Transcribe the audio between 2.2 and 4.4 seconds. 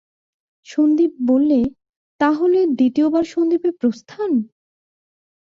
হলে দ্বিতীয়বার সন্দীপের প্রস্থান?